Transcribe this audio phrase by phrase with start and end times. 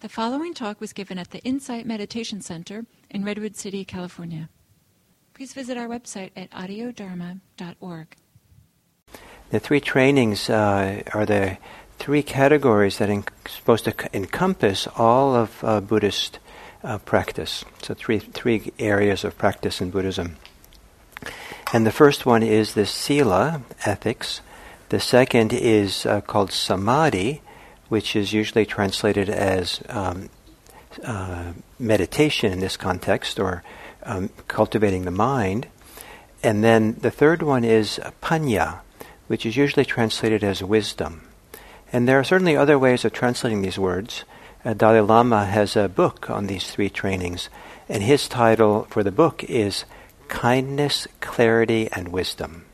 [0.00, 4.48] The following talk was given at the Insight Meditation Center in Redwood City, California.
[5.34, 8.16] Please visit our website at audiodharma.org.
[9.50, 11.58] The three trainings uh, are the
[11.98, 16.38] three categories that are supposed to encompass all of uh, Buddhist
[16.82, 17.66] uh, practice.
[17.82, 20.38] So three three areas of practice in Buddhism.
[21.74, 24.40] And the first one is the sila ethics.
[24.88, 27.42] The second is uh, called samadhi,
[27.90, 30.30] which is usually translated as um,
[31.04, 33.62] uh, meditation in this context, or
[34.04, 35.66] um, cultivating the mind.
[36.42, 38.80] And then the third one is panna,
[39.26, 41.22] which is usually translated as wisdom.
[41.92, 44.24] And there are certainly other ways of translating these words.
[44.64, 47.48] Uh, Dalai Lama has a book on these three trainings,
[47.88, 49.84] and his title for the book is
[50.28, 52.66] Kindness, Clarity, and Wisdom.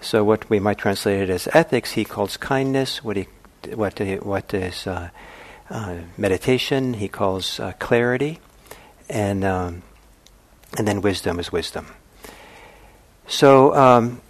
[0.00, 3.02] So, what we might translate it as ethics, he calls kindness.
[3.02, 3.26] What he
[3.74, 5.10] what what is uh,
[5.70, 6.94] uh, meditation?
[6.94, 8.38] He calls uh, clarity,
[9.08, 9.82] and um,
[10.76, 11.86] and then wisdom is wisdom.
[13.26, 14.20] So um,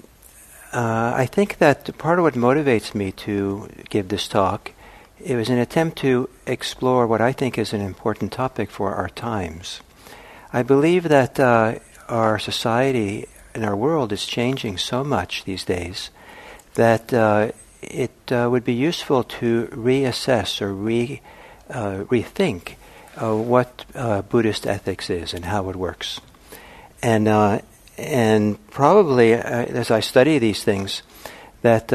[0.73, 4.73] uh, I think that part of what motivates me to give this talk
[5.21, 9.09] it was an attempt to explore what I think is an important topic for our
[9.09, 9.81] times.
[10.53, 16.11] I believe that uh, our society and our world is changing so much these days
[16.75, 17.51] that uh,
[17.83, 21.21] it uh, would be useful to reassess or re,
[21.71, 22.75] uh, rethink
[23.17, 26.21] uh, what uh, Buddhist ethics is and how it works.
[27.03, 27.61] And, uh,
[27.97, 31.03] and probably, as I study these things,
[31.63, 31.91] that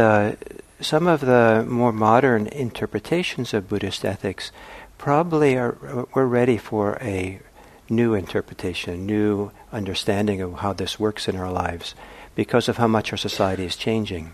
[0.79, 4.51] some of the more modern interpretations of Buddhist ethics
[4.97, 7.39] probably are, we're ready for a
[7.89, 11.95] new interpretation, a new understanding of how this works in our lives
[12.35, 14.33] because of how much our society is changing.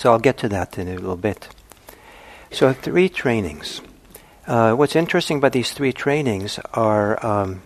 [0.00, 1.50] So I'll get to that in a little bit.
[2.50, 3.82] So, three trainings.
[4.46, 7.60] Uh, what's interesting about these three trainings are um,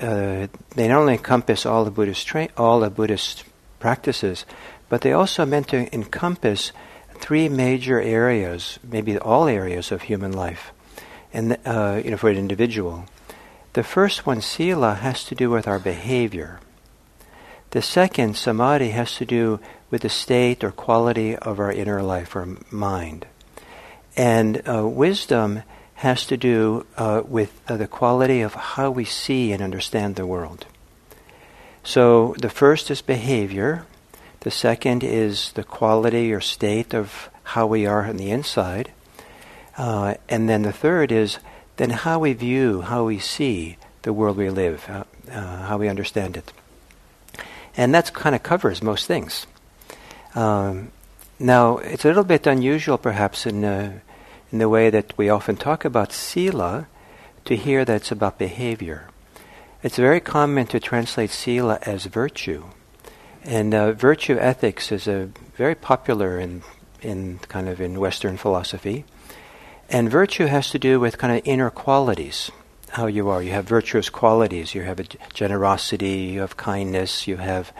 [0.00, 3.44] uh, they not only encompass all the Buddhist tra- all the Buddhist
[3.78, 4.46] practices,
[4.88, 6.72] but they also meant to encompass
[7.20, 10.72] three major areas, maybe all areas of human life,
[11.32, 13.04] and uh, you know for an individual.
[13.74, 16.58] The first one, sila, has to do with our behavior.
[17.70, 22.36] The second, samadhi, has to do with the state or quality of our inner life
[22.36, 23.26] or mind.
[24.16, 25.62] And uh, wisdom
[25.94, 30.26] has to do uh, with uh, the quality of how we see and understand the
[30.26, 30.66] world.
[31.82, 33.86] So the first is behavior,
[34.40, 38.92] the second is the quality or state of how we are on the inside,
[39.76, 41.38] uh, and then the third is
[41.76, 45.88] then how we view, how we see the world we live, uh, uh, how we
[45.88, 46.52] understand it.
[47.76, 49.46] And that kind of covers most things.
[50.34, 50.92] Um,
[51.38, 54.00] now, it's a little bit unusual, perhaps, in, uh,
[54.52, 56.86] in the way that we often talk about sila,
[57.44, 59.08] to hear that it's about behavior.
[59.82, 62.64] It's very common to translate sila as virtue.
[63.42, 66.62] And uh, virtue ethics is a very popular in,
[67.00, 69.06] in kind of in Western philosophy.
[69.88, 72.50] And virtue has to do with kind of inner qualities
[72.90, 73.42] how you are.
[73.42, 74.74] You have virtuous qualities.
[74.74, 76.32] You have a generosity.
[76.34, 77.26] You have kindness.
[77.26, 77.72] You have,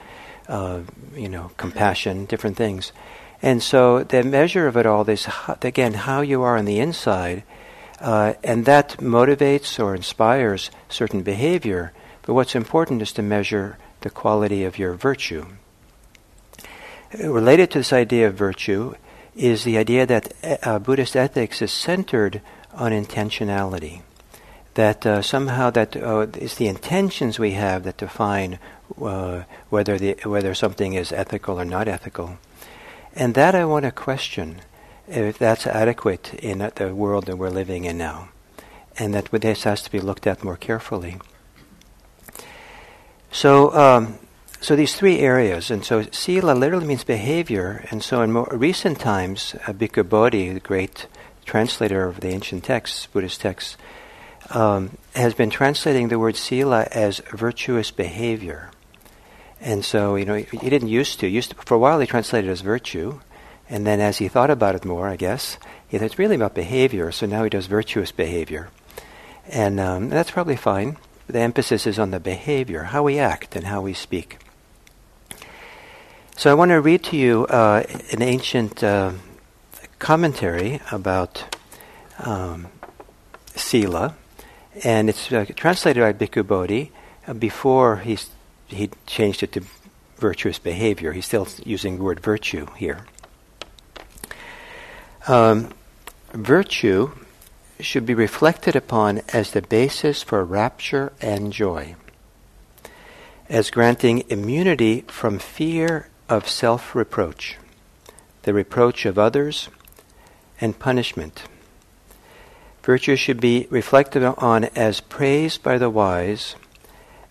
[0.50, 0.80] uh,
[1.14, 2.26] you know, compassion.
[2.26, 2.92] Different things.
[3.40, 5.26] And so the measure of it all is
[5.62, 7.44] again how you are on the inside,
[8.00, 11.92] uh, and that motivates or inspires certain behavior.
[12.22, 15.46] But what's important is to measure the quality of your virtue.
[17.18, 18.94] Related to this idea of virtue
[19.34, 20.32] is the idea that
[20.62, 22.42] uh, Buddhist ethics is centered
[22.74, 24.02] on intentionality
[24.74, 28.58] that uh, somehow that uh, it's the intentions we have that define
[29.00, 32.38] uh, whether the whether something is ethical or not ethical,
[33.14, 34.60] and that I want to question
[35.08, 38.28] if that's adequate in the world that we're living in now,
[38.98, 41.18] and that this has to be looked at more carefully.
[43.30, 43.72] So.
[43.74, 44.18] Um,
[44.62, 49.00] so these three areas, and so sila literally means behavior, and so in more recent
[49.00, 51.06] times, uh, Bhikkhu Bodhi, the great
[51.46, 53.78] translator of the ancient texts, Buddhist texts,
[54.50, 58.70] um, has been translating the word sila as virtuous behavior.
[59.60, 61.28] And so, you know, he, he didn't used to.
[61.28, 63.20] Used to, for a while, he translated as virtue,
[63.68, 66.54] and then as he thought about it more, I guess, he thought it's really about
[66.54, 67.12] behavior.
[67.12, 68.70] So now he does virtuous behavior,
[69.48, 70.96] and um, that's probably fine.
[71.26, 74.38] The emphasis is on the behavior, how we act and how we speak.
[76.36, 79.12] So I want to read to you uh, an ancient uh,
[79.98, 81.56] commentary about
[82.18, 82.68] um,
[83.54, 84.16] sila
[84.84, 86.92] and it's uh, translated by Bhikkhu Bodhi.
[87.26, 88.16] Uh, before he
[88.72, 89.62] he changed it to
[90.16, 93.06] virtuous behavior, he's still using the word virtue here.
[95.26, 95.70] Um,
[96.32, 97.12] virtue
[97.80, 101.94] should be reflected upon as the basis for rapture and joy,
[103.48, 107.56] as granting immunity from fear of self reproach,
[108.42, 109.68] the reproach of others,
[110.60, 111.44] and punishment.
[112.82, 116.56] Virtue should be reflected on as praised by the wise,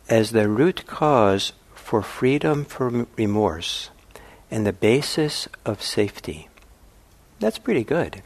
[0.09, 3.89] as the root cause for freedom from remorse,
[4.51, 6.47] and the basis of safety.
[7.39, 8.21] That's pretty good.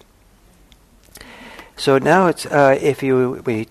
[1.75, 3.67] So now it's uh, if you we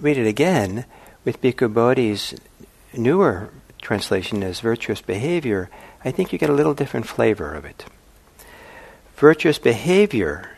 [0.00, 0.86] read it again
[1.24, 2.34] with Bhikkhu Bodhi's
[2.92, 5.70] newer translation as virtuous behavior,
[6.04, 7.84] I think you get a little different flavor of it.
[9.16, 10.50] Virtuous behavior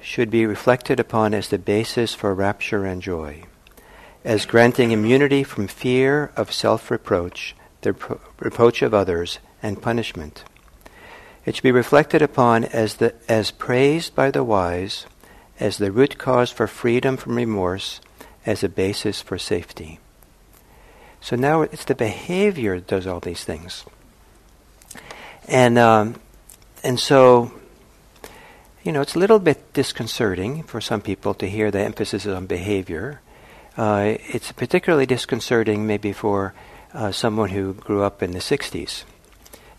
[0.00, 3.44] should be reflected upon as the basis for rapture and joy,
[4.24, 7.92] as granting immunity from fear of self-reproach, the
[8.38, 10.44] reproach of others, and punishment.
[11.46, 15.06] It should be reflected upon as the as praised by the wise
[15.60, 18.00] as the root cause for freedom from remorse,
[18.46, 20.00] as a basis for safety.
[21.20, 23.84] So now it's the behavior that does all these things.
[25.46, 26.14] And, um,
[26.82, 27.52] and so,
[28.82, 32.46] you know, it's a little bit disconcerting for some people to hear the emphasis on
[32.46, 33.20] behavior.
[33.76, 36.54] Uh, it's particularly disconcerting maybe for
[36.92, 39.04] uh, someone who grew up in the 60s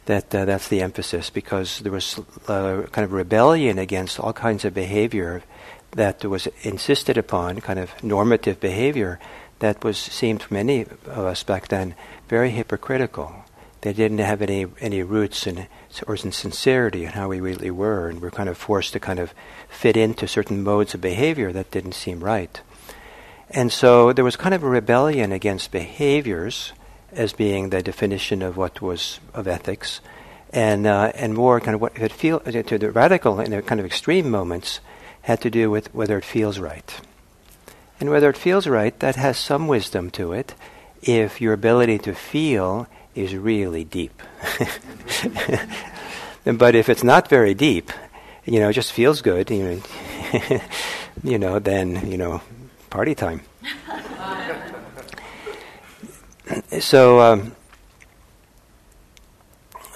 [0.06, 4.66] that uh, that's the emphasis because there was uh, kind of rebellion against all kinds
[4.66, 5.44] of behavior
[5.92, 9.20] that was insisted upon, kind of normative behavior
[9.60, 11.94] that was seemed for many of us back then
[12.28, 13.46] very hypocritical.
[13.82, 15.68] They didn't have any any roots in
[16.08, 19.20] or in sincerity in how we really were, and we're kind of forced to kind
[19.20, 19.34] of
[19.70, 22.62] fit into certain modes of behavior that didn't seem right.
[23.54, 26.72] And so there was kind of a rebellion against behaviors
[27.12, 30.00] as being the definition of what was of ethics,
[30.54, 33.80] and uh, and more kind of what it feel to the radical in the kind
[33.80, 34.80] of extreme moments
[35.24, 37.02] had to do with whether it feels right.
[38.00, 40.56] And whether it feels right, that has some wisdom to it
[41.02, 44.22] if your ability to feel is really deep.
[46.46, 47.92] but if it's not very deep,
[48.46, 49.82] you know, it just feels good, you know,
[51.24, 52.42] you know then, you know,
[52.92, 53.42] party time.
[56.80, 57.56] so, um,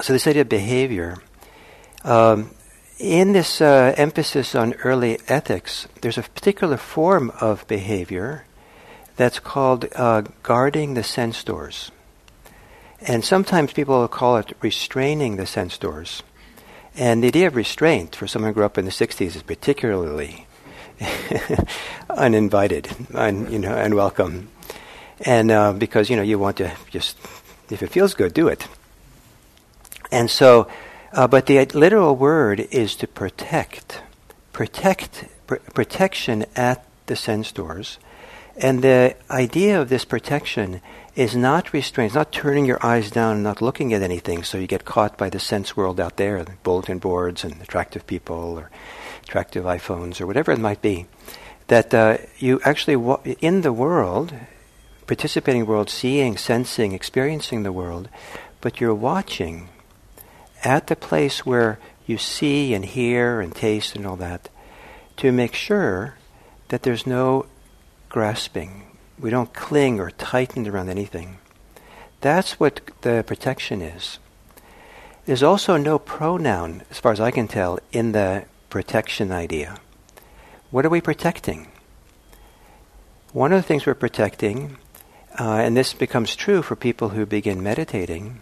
[0.01, 1.17] so this idea of behavior,
[2.03, 2.49] um,
[2.97, 8.45] in this uh, emphasis on early ethics, there's a particular form of behavior
[9.17, 11.91] that's called uh, guarding the sense doors.
[13.01, 16.23] And sometimes people call it restraining the sense doors.
[16.95, 20.47] And the idea of restraint for someone who grew up in the 60s is particularly
[22.09, 24.49] uninvited, un, you know, unwelcome.
[25.21, 27.17] And uh, because, you know, you want to just,
[27.69, 28.67] if it feels good, do it.
[30.11, 30.67] And so
[31.15, 34.01] uh, but the literal word is to protect.
[34.51, 37.99] Protect, pr- protection at the sense doors.
[38.57, 40.81] And the idea of this protection
[41.15, 44.57] is not restraint, it's not turning your eyes down and not looking at anything so
[44.57, 48.59] you get caught by the sense world out there, the bulletin boards and attractive people
[48.59, 48.69] or
[49.25, 51.07] attractive iPhones or whatever it might be.
[51.67, 54.33] That uh, you actually, wa- in the world,
[55.07, 58.07] participating world, seeing, sensing, experiencing the world,
[58.61, 59.69] but you're watching
[60.63, 64.49] at the place where you see and hear and taste and all that
[65.17, 66.15] to make sure
[66.69, 67.45] that there's no
[68.09, 68.83] grasping.
[69.19, 71.37] We don't cling or tighten around anything.
[72.21, 74.19] That's what the protection is.
[75.25, 79.79] There's also no pronoun, as far as I can tell, in the protection idea.
[80.71, 81.67] What are we protecting?
[83.33, 84.77] One of the things we're protecting,
[85.39, 88.41] uh, and this becomes true for people who begin meditating,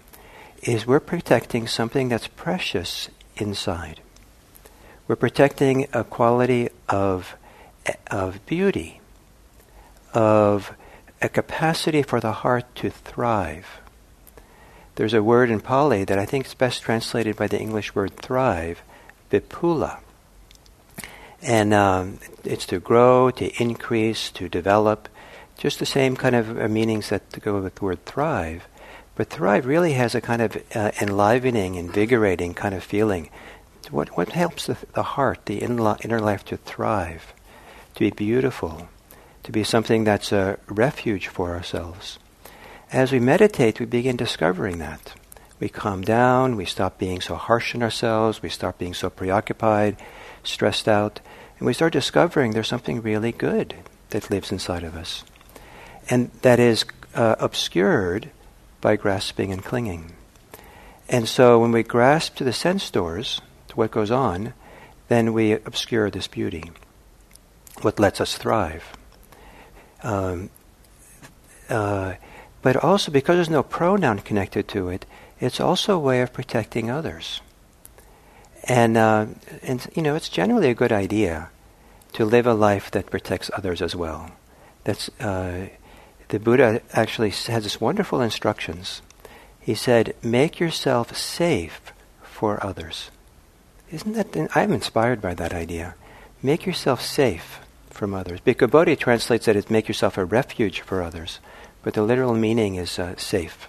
[0.62, 4.02] is we're protecting something that's precious inside.
[5.08, 7.36] We're protecting a quality of,
[8.08, 9.02] of beauty,
[10.14, 10.74] of
[11.22, 13.82] a capacity for the heart to thrive.
[14.96, 18.16] There's a word in Pali that I think is best translated by the English word
[18.18, 18.84] thrive,
[19.32, 20.03] vipula.
[21.44, 25.10] And um, it's to grow, to increase, to develop,
[25.58, 28.66] just the same kind of uh, meanings that go with the word thrive.
[29.16, 33.30] But thrive really has a kind of uh, enlivening, invigorating kind of feeling.
[33.92, 37.34] What, what helps the, the heart, the inner life to thrive,
[37.96, 38.88] to be beautiful,
[39.44, 42.20] to be something that's a refuge for ourselves?
[42.92, 45.14] As we meditate, we begin discovering that.
[45.60, 49.98] We calm down, we stop being so harsh on ourselves, we stop being so preoccupied,
[50.44, 51.20] stressed out,
[51.58, 53.76] and we start discovering there's something really good
[54.10, 55.24] that lives inside of us.
[56.10, 56.86] And that is
[57.16, 58.30] uh, obscured
[58.82, 60.14] by grasping and clinging.
[61.10, 64.54] And so when we grasp to the sense doors, to what goes on,
[65.08, 66.72] then we obscure this beauty.
[67.82, 68.94] what lets us thrive.
[70.04, 70.50] Um,
[71.70, 72.16] uh,
[72.62, 75.06] but also because there's no pronoun connected to it,
[75.40, 77.42] it's also a way of protecting others.
[78.66, 79.26] And, uh,
[79.62, 81.50] and you know, it's generally a good idea
[82.14, 84.32] to live a life that protects others as well.
[84.84, 85.68] That's uh,
[86.30, 89.02] the Buddha actually has this wonderful instructions.
[89.60, 93.12] He said, "Make yourself safe for others."
[93.92, 94.50] Isn't that?
[94.56, 95.96] I'm inspired by that idea.
[96.42, 98.42] Make yourself safe from others.
[98.42, 101.40] Bhikkhu Bodhi translates that as "Make yourself a refuge for others,"
[101.82, 103.68] but the literal meaning is uh, safe.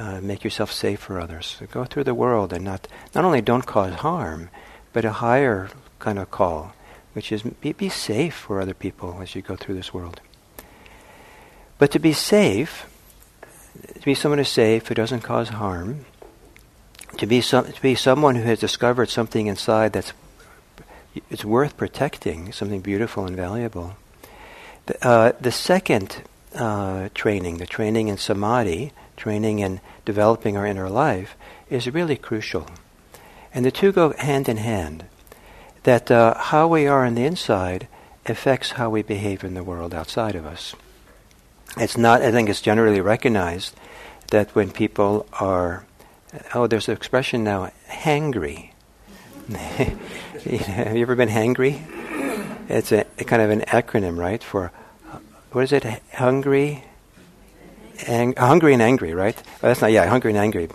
[0.00, 1.58] Uh, make yourself safe for others.
[1.58, 4.48] So go through the world and not not only don't cause harm,
[4.94, 6.72] but a higher kind of call
[7.12, 10.20] which is be, be safe for other people as you go through this world.
[11.78, 12.86] But to be safe,
[13.94, 16.04] to be someone who's safe, who doesn't cause harm,
[17.16, 20.12] to be, some, to be someone who has discovered something inside that's
[21.28, 23.96] it's worth protecting, something beautiful and valuable.
[24.86, 26.22] The, uh, the second
[26.54, 31.36] uh, training, the training in samadhi, training in developing our inner life,
[31.68, 32.66] is really crucial.
[33.54, 35.04] And the two go hand in hand
[35.82, 37.86] that uh, how we are on the inside
[38.26, 40.74] affects how we behave in the world outside of us.
[41.76, 43.76] It's not, I think it's generally recognized
[44.30, 45.84] that when people are,
[46.54, 48.72] oh, there's an expression now, hangry.
[49.50, 51.82] Have you ever been hangry?
[52.68, 54.42] It's a, a, kind of an acronym, right?
[54.42, 54.70] For,
[55.52, 55.84] what is it?
[56.14, 56.84] Hungry?
[58.06, 59.40] Ang- hungry and angry, right?
[59.60, 60.68] That's not, yeah, hungry and angry.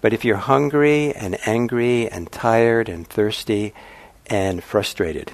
[0.00, 3.72] But if you're hungry and angry and tired and thirsty,
[4.26, 5.32] and frustrated.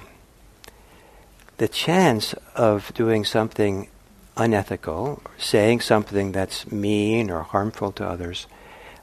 [1.57, 3.89] The chance of doing something
[4.37, 8.47] unethical, saying something that's mean or harmful to others,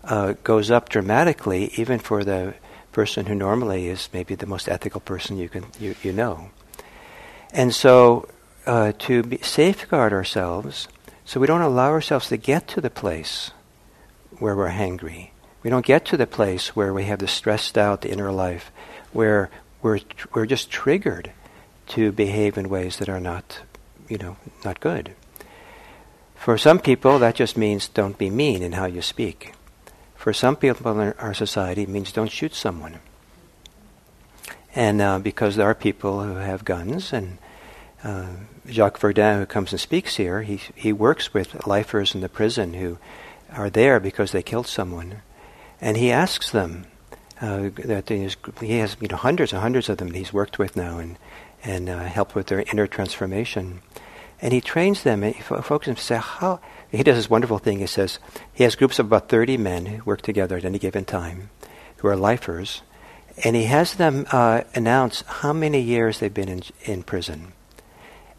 [0.04, 2.54] uh, goes up dramatically, even for the
[2.92, 6.50] person who normally is maybe the most ethical person you can you, you know.
[7.52, 8.28] And so,
[8.66, 10.88] uh, to be, safeguard ourselves,
[11.26, 13.50] so we don't allow ourselves to get to the place
[14.38, 15.30] where we're hangry.
[15.62, 18.70] We don't get to the place where we have the stressed out inner life,
[19.12, 19.50] where
[19.82, 19.98] we're,
[20.32, 21.32] we're just triggered
[21.88, 23.60] to behave in ways that are not,
[24.08, 25.14] you know, not good.
[26.36, 29.52] For some people, that just means don't be mean in how you speak.
[30.14, 33.00] For some people in our society, it means don't shoot someone.
[34.76, 37.38] And uh, because there are people who have guns, and
[38.06, 38.26] uh,
[38.68, 42.74] Jacques Verduin, who comes and speaks here, he, he works with lifers in the prison
[42.74, 42.98] who
[43.52, 45.22] are there because they killed someone.
[45.80, 46.86] And he asks them,
[47.40, 50.76] uh, that he has you know hundreds and hundreds of them that he's worked with
[50.76, 51.18] now and
[51.62, 53.82] and uh, helped with their inner transformation.
[54.40, 56.60] And he trains them and he focuses them to say how
[56.90, 57.80] he does this wonderful thing.
[57.80, 58.18] He says
[58.52, 61.50] he has groups of about thirty men who work together at any given time,
[61.98, 62.82] who are lifers,
[63.44, 67.52] and he has them uh, announce how many years they've been in, in prison.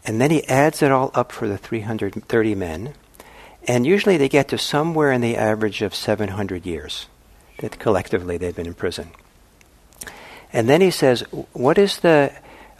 [0.08, 2.94] And then he adds it all up for the 330 men,
[3.68, 7.08] and usually they get to somewhere in the average of 700 years
[7.58, 9.10] that collectively they've been in prison.
[10.50, 11.20] And then he says,
[11.52, 12.32] what is the,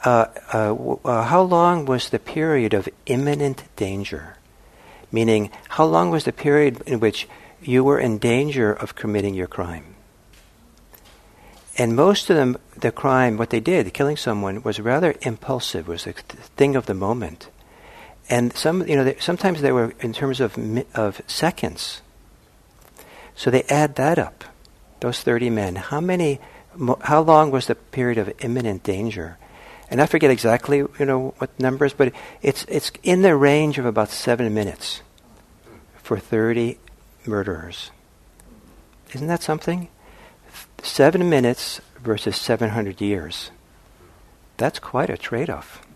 [0.07, 4.39] uh, uh, uh, how long was the period of imminent danger?
[5.13, 7.29] Meaning, how long was the period in which
[7.61, 9.97] you were in danger of committing your crime?
[11.79, 16.07] And most of them, the crime, what they did, killing someone, was rather impulsive, was
[16.07, 17.49] a thing of the moment.
[18.29, 20.59] And some, you know, they, sometimes they were in terms of
[20.95, 22.03] of seconds.
[23.37, 24.45] So they add that up
[25.01, 26.41] those 30 men, how many,
[27.03, 29.39] how long was the period of imminent danger?
[29.91, 33.87] And I forget exactly, you know, what numbers, but it's, it's in the range of
[33.87, 35.03] about seven minutes
[36.03, 36.79] for 30
[37.27, 37.91] murderers.
[39.15, 39.89] Isn't that something?
[40.83, 43.51] Seven minutes versus 700 years.
[44.57, 45.87] That's quite a trade off.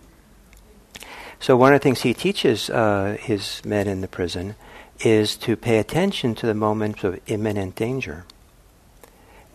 [1.40, 4.54] So, one of the things he teaches uh, his men in the prison
[5.00, 8.24] is to pay attention to the moments of imminent danger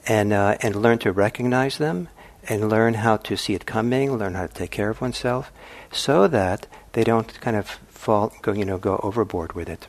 [0.06, 2.10] and uh, and learn to recognize them
[2.50, 5.52] and learn how to see it coming, learn how to take care of oneself,
[5.92, 9.88] so that they don't kind of fall, go you know, go overboard with it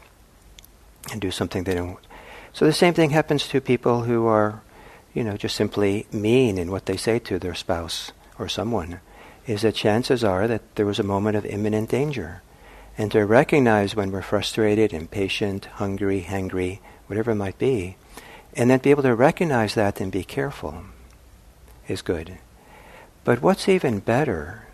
[1.12, 1.99] and do something they don't.
[2.52, 4.61] So the same thing happens to people who are,
[5.18, 9.00] you know, just simply mean in what they say to their spouse or someone.
[9.46, 12.42] Is that chances are that there was a moment of imminent danger,
[12.96, 17.96] and to recognize when we're frustrated, impatient, hungry, hangry, whatever it might be
[18.58, 20.82] and then be able to recognize that and be careful
[21.87, 22.38] is good.
[23.25, 24.66] But what's even better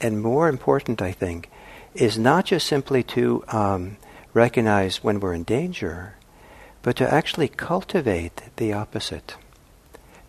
[0.00, 1.48] and more important, I think,
[1.94, 3.96] is not just simply to um,
[4.34, 6.16] recognize when we're in danger,
[6.82, 9.36] but to actually cultivate the opposite.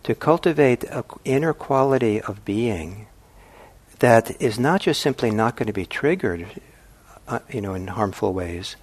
[0.06, 3.08] To cultivate an inner quality of being
[3.98, 6.46] that is not just simply not going to be triggered,
[7.26, 8.76] uh, you know, in harmful ways,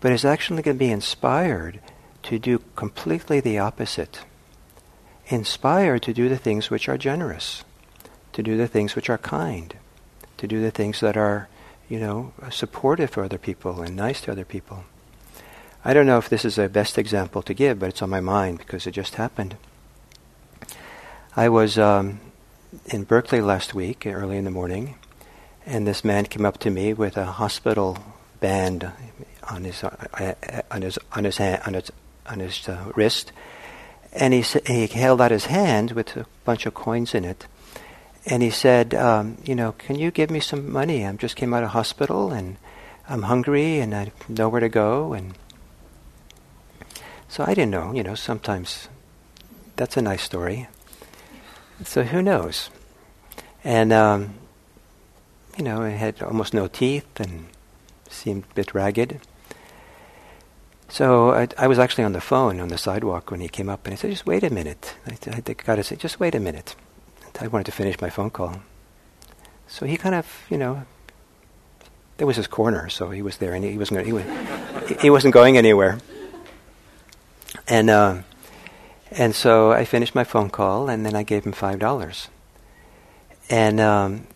[0.00, 1.78] but is actually going to be inspired
[2.24, 4.24] to do completely the opposite.
[5.28, 7.62] Inspired to do the things which are generous,
[8.32, 9.76] to do the things which are kind,
[10.38, 11.48] to do the things that are,
[11.88, 14.82] you know, supportive for other people and nice to other people.
[15.84, 18.18] I don't know if this is the best example to give, but it's on my
[18.18, 19.56] mind because it just happened.
[21.36, 22.20] I was um,
[22.86, 24.94] in Berkeley last week, early in the morning,
[25.66, 27.98] and this man came up to me with a hospital
[28.38, 28.92] band
[29.50, 30.34] on his uh,
[30.70, 31.90] on his on his hand, on his
[32.24, 33.32] on his uh, wrist,
[34.12, 37.48] and he he held out his hand with a bunch of coins in it,
[38.24, 41.04] and he said, um, "You know, can you give me some money?
[41.04, 42.58] I just came out of hospital and
[43.08, 45.34] I'm hungry and I have nowhere to go and."
[47.26, 48.86] So I didn't know, you know, sometimes
[49.74, 50.68] that's a nice story.
[51.82, 52.70] So who knows?
[53.64, 54.34] And, um,
[55.56, 57.46] you know, it had almost no teeth and
[58.08, 59.20] seemed a bit ragged.
[60.88, 63.84] So I, I, was actually on the phone on the sidewalk when he came up,
[63.84, 66.40] and he said, "Just wait a minute." I, I got to say, "Just wait a
[66.40, 66.76] minute."
[67.40, 68.62] I wanted to finish my phone call.
[69.66, 70.84] So he kind of, you know,
[72.18, 74.24] there was his corner, so he was there, and he wasn't he, was,
[75.00, 75.98] he wasn't going anywhere.
[77.66, 78.22] And uh,
[79.16, 82.28] and so I finished my phone call, and then I gave him five dollars.
[83.50, 84.26] And um,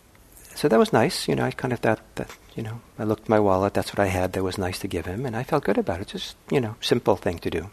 [0.55, 1.45] so that was nice, you know.
[1.45, 3.73] I kind of thought that, you know, I looked at my wallet.
[3.73, 4.33] That's what I had.
[4.33, 6.07] That was nice to give him, and I felt good about it.
[6.07, 7.69] Just you know, simple thing to do.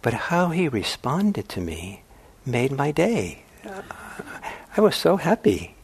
[0.00, 2.02] But how he responded to me
[2.44, 3.44] made my day.
[3.64, 3.82] Uh,
[4.76, 5.76] I was so happy.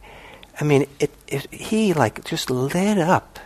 [0.59, 3.39] I mean, it, it, he like just lit up,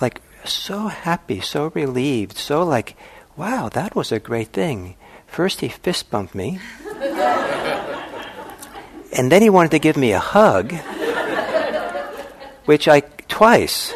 [0.00, 2.96] like so happy, so relieved, so like
[3.38, 4.96] wow, that was a great thing.
[5.28, 6.58] First, he fist bumped me.
[9.12, 10.72] and then he wanted to give me a hug,
[12.64, 13.92] which I, twice,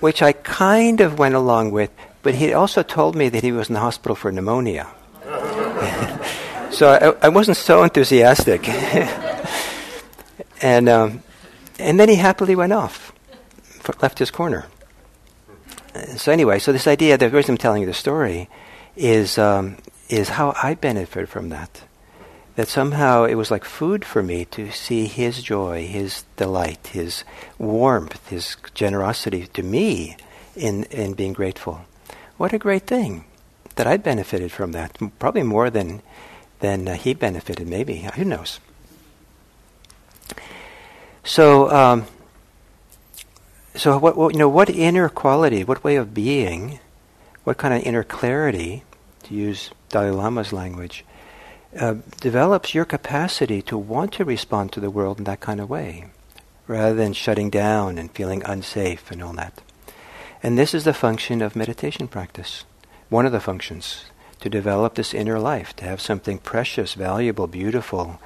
[0.00, 1.90] which I kind of went along with,
[2.22, 4.88] but he also told me that he was in the hospital for pneumonia.
[6.70, 8.68] so I, I, wasn't so enthusiastic.
[10.62, 11.22] and, um,
[11.78, 13.12] and then he happily went off,
[14.00, 14.66] left his corner
[16.16, 18.48] so anyway, so this idea, the reason I'm telling you the story
[18.96, 19.76] is, um,
[20.08, 21.82] is how I benefit from that.
[22.56, 27.24] That somehow it was like food for me to see his joy, his delight, his
[27.58, 30.16] warmth, his generosity to me
[30.54, 31.84] in, in being grateful.
[32.36, 33.24] What a great thing
[33.76, 34.96] that I benefited from that.
[35.18, 36.02] Probably more than,
[36.60, 38.08] than uh, he benefited, maybe.
[38.14, 38.60] Who knows?
[41.24, 42.06] So, um,
[43.74, 46.78] so what, what, you know what inner quality, what way of being,
[47.42, 48.84] what kind of inner clarity,
[49.24, 51.04] to use Dalai Lama's language,
[51.78, 55.70] uh, develops your capacity to want to respond to the world in that kind of
[55.70, 56.06] way,
[56.66, 59.62] rather than shutting down and feeling unsafe and all that.
[60.42, 62.64] And this is the function of meditation practice.
[63.08, 64.06] One of the functions
[64.40, 68.20] to develop this inner life, to have something precious, valuable, beautiful,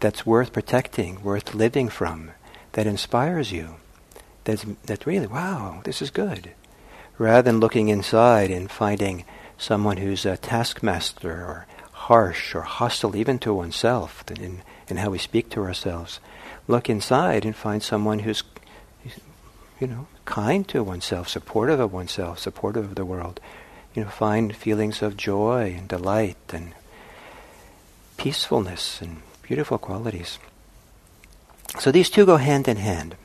[0.00, 2.32] that's worth protecting, worth living from,
[2.72, 3.76] that inspires you
[4.46, 6.52] that's, that's really, wow, this is good.
[7.18, 9.24] Rather than looking inside and finding
[9.58, 15.18] someone who's a taskmaster or harsh or hostile even to oneself in, in how we
[15.18, 16.20] speak to ourselves,
[16.68, 18.42] look inside and find someone who's,
[19.80, 23.40] you know, kind to oneself, supportive of oneself, supportive of the world.
[23.94, 26.74] You know, find feelings of joy and delight and
[28.18, 30.38] peacefulness and beautiful qualities.
[31.78, 33.16] So these two go hand in hand.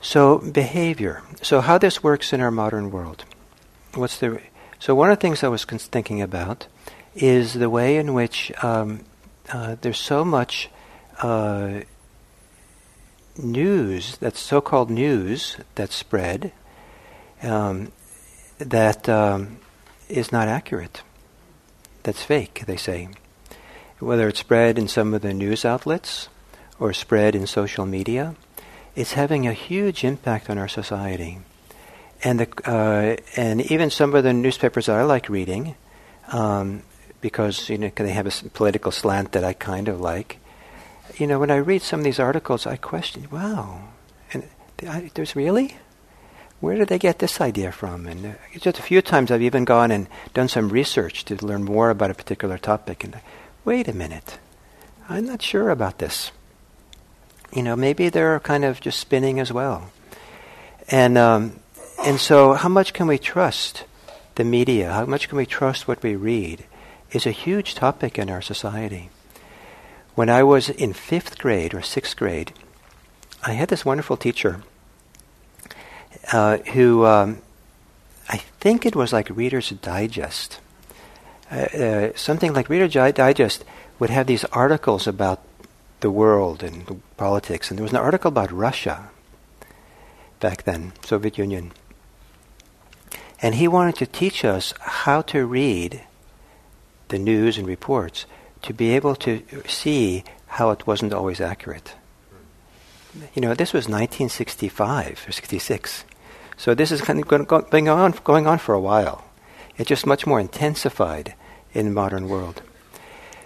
[0.00, 1.22] So behavior.
[1.42, 3.24] So how this works in our modern world.
[3.94, 4.40] What's the
[4.84, 6.66] so one of the things I was thinking about
[7.14, 9.00] is the way in which um,
[9.50, 10.68] uh, there's so much
[11.22, 11.80] uh,
[13.38, 16.52] news that's so-called news that's spread
[17.42, 17.92] um,
[18.58, 19.56] that um,
[20.10, 21.00] is not accurate.
[22.02, 23.08] That's fake, they say.
[24.00, 26.28] Whether it's spread in some of the news outlets
[26.78, 28.34] or spread in social media
[28.94, 31.38] it's having a huge impact on our society.
[32.24, 35.76] And, the, uh, and even some of the newspapers that I like reading,
[36.32, 36.82] um,
[37.20, 40.38] because you know they have a political slant that I kind of like.
[41.16, 43.88] You know, when I read some of these articles, I question, wow,
[44.32, 44.44] and
[44.88, 45.76] I, there's really,
[46.60, 48.06] where did they get this idea from?
[48.06, 51.62] And uh, just a few times I've even gone and done some research to learn
[51.64, 53.20] more about a particular topic, and
[53.64, 54.38] wait a minute,
[55.10, 56.32] I'm not sure about this
[57.54, 59.90] you know, maybe they're kind of just spinning as well.
[60.88, 61.60] And, um,
[62.04, 63.84] and so, how much can we trust
[64.34, 64.92] the media?
[64.92, 66.64] How much can we trust what we read?
[67.12, 69.10] Is a huge topic in our society.
[70.14, 72.52] When I was in fifth grade or sixth grade,
[73.42, 74.62] I had this wonderful teacher
[76.32, 77.38] uh, who um,
[78.28, 80.60] I think it was like Reader's Digest.
[81.50, 83.64] Uh, uh, something like Reader's Digest
[83.98, 85.40] would have these articles about
[86.00, 89.08] the world and politics, and there was an article about Russia
[90.40, 91.72] back then, Soviet Union.
[93.42, 96.02] And he wanted to teach us how to read
[97.08, 98.26] the news and reports
[98.62, 101.94] to be able to see how it wasn't always accurate.
[103.34, 106.04] You know, this was 1965 or 66.
[106.56, 109.24] So this is kind of going on, going on for a while.
[109.76, 111.34] It's just much more intensified
[111.72, 112.62] in the modern world.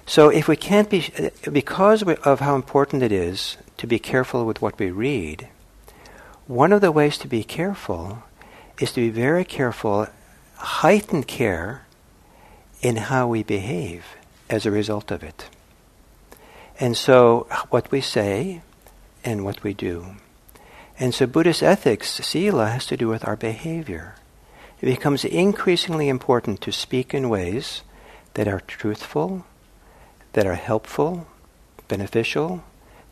[0.07, 1.11] So if we can't be,
[1.51, 5.48] because of how important it is to be careful with what we read,
[6.46, 8.22] one of the ways to be careful
[8.81, 10.07] is to be very careful,
[10.57, 11.87] heightened care
[12.81, 14.05] in how we behave
[14.49, 15.49] as a result of it.
[16.81, 18.62] And so what we say
[19.25, 20.17] and what we do.
[20.99, 24.14] And so Buddhist ethics, sila, has to do with our behavior.
[24.81, 27.83] It becomes increasingly important to speak in ways
[28.35, 29.45] that are truthful,
[30.33, 31.27] that are helpful,
[31.88, 32.62] beneficial,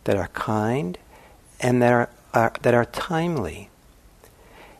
[0.04, 0.98] that are kind,
[1.60, 3.70] and that are, are, that are timely.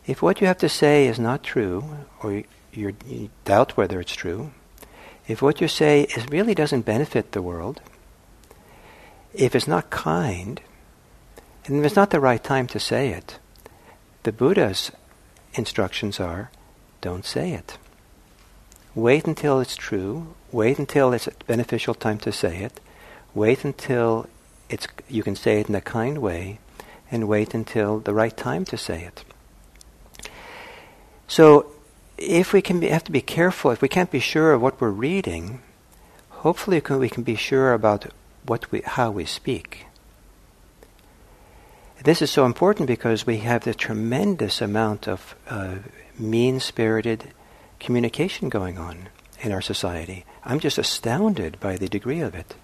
[0.07, 1.83] If what you have to say is not true,
[2.23, 2.95] or you,
[3.43, 4.51] doubt whether it's true,
[5.27, 7.81] if what you say is really doesn't benefit the world,
[9.33, 10.61] if it's not kind,
[11.65, 13.37] and if it's not the right time to say it.
[14.23, 14.91] The Buddha's
[15.55, 16.51] instructions are
[17.01, 17.77] don't say it.
[18.95, 20.33] Wait until it's true.
[20.53, 22.79] Wait until it's a beneficial time to say it.
[23.33, 24.27] Wait until
[24.69, 26.59] it's, you can say it in a kind way.
[27.11, 29.23] And wait until the right time to say it.
[31.27, 31.67] So,
[32.17, 34.81] if we can be, have to be careful, if we can't be sure of what
[34.81, 35.61] we're reading,
[36.29, 38.07] hopefully we can be sure about
[38.45, 39.85] what we, how we speak.
[42.03, 45.75] This is so important because we have the tremendous amount of uh,
[46.17, 47.33] mean spirited
[47.79, 49.09] communication going on
[49.41, 50.25] in our society.
[50.43, 52.55] I'm just astounded by the degree of it.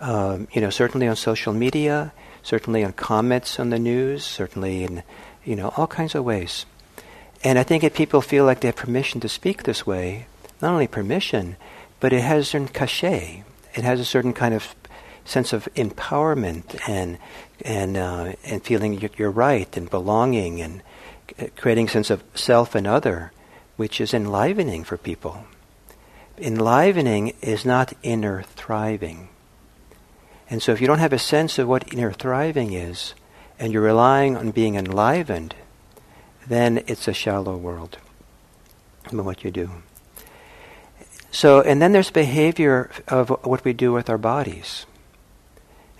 [0.00, 5.02] Um, you know, certainly on social media, certainly on comments on the news, certainly in,
[5.44, 6.66] you know, all kinds of ways.
[7.44, 10.26] And I think if people feel like they have permission to speak this way,
[10.60, 11.56] not only permission,
[12.00, 13.44] but it has a certain cachet.
[13.74, 14.74] It has a certain kind of
[15.24, 17.18] sense of empowerment and
[17.62, 20.82] and uh, and feeling you're right and belonging and
[21.56, 23.32] creating a sense of self and other,
[23.76, 25.44] which is enlivening for people.
[26.38, 29.28] Enlivening is not inner thriving.
[30.48, 33.14] And so if you don't have a sense of what inner thriving is,
[33.58, 35.54] and you're relying on being enlivened,
[36.48, 37.98] then it's a shallow world
[39.10, 39.70] in what you do.
[41.30, 44.86] So, and then there's behavior of what we do with our bodies.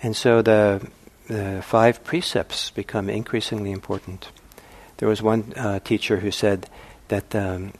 [0.03, 0.89] And so the,
[1.29, 4.31] the five precepts become increasingly important.
[4.99, 6.69] There was one uh, teacher who said
[7.09, 7.73] that um,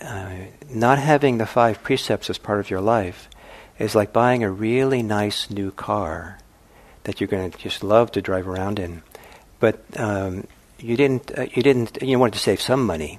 [0.00, 0.34] uh,
[0.68, 3.28] not having the five precepts as part of your life
[3.78, 6.38] is like buying a really nice new car
[7.04, 9.02] that you're going to just love to drive around in,
[9.58, 10.46] but um,
[10.80, 11.36] you didn't.
[11.36, 12.02] Uh, you didn't.
[12.02, 13.18] You wanted to save some money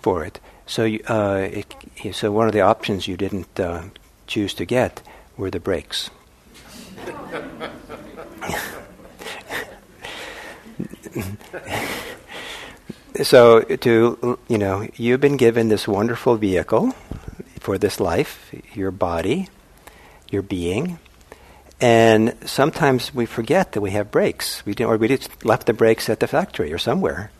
[0.00, 0.40] for it.
[0.66, 1.74] So, you, uh, it,
[2.12, 3.84] so one of the options you didn't uh,
[4.26, 5.02] choose to get
[5.36, 6.10] were the brakes.
[13.22, 16.92] so to you know you've been given this wonderful vehicle
[17.60, 19.48] for this life your body
[20.30, 20.98] your being
[21.80, 25.72] and sometimes we forget that we have brakes we did, or we just left the
[25.72, 27.30] brakes at the factory or somewhere